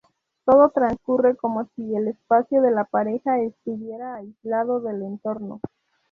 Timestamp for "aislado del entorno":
4.15-5.61